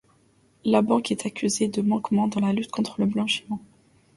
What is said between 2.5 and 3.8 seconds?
lutte contre le blanchiment.